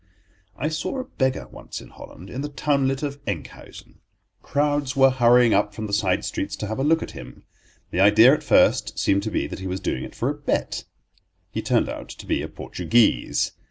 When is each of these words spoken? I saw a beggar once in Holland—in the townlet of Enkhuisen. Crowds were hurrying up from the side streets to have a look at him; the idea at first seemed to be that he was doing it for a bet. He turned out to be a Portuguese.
I 0.57 0.67
saw 0.67 0.97
a 0.97 1.03
beggar 1.03 1.47
once 1.49 1.79
in 1.79 1.89
Holland—in 1.89 2.41
the 2.41 2.49
townlet 2.49 3.03
of 3.03 3.23
Enkhuisen. 3.27 3.99
Crowds 4.41 4.95
were 4.95 5.11
hurrying 5.11 5.53
up 5.53 5.75
from 5.75 5.85
the 5.85 5.93
side 5.93 6.25
streets 6.25 6.55
to 6.55 6.65
have 6.65 6.79
a 6.79 6.83
look 6.83 7.03
at 7.03 7.11
him; 7.11 7.43
the 7.91 7.99
idea 7.99 8.33
at 8.33 8.41
first 8.41 8.97
seemed 8.97 9.21
to 9.21 9.29
be 9.29 9.45
that 9.45 9.59
he 9.59 9.67
was 9.67 9.79
doing 9.79 10.03
it 10.03 10.15
for 10.15 10.29
a 10.31 10.33
bet. 10.33 10.85
He 11.51 11.61
turned 11.61 11.87
out 11.87 12.09
to 12.09 12.25
be 12.25 12.41
a 12.41 12.47
Portuguese. 12.47 13.51